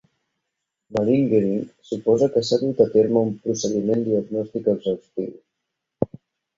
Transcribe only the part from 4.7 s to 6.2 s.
exhaustiu.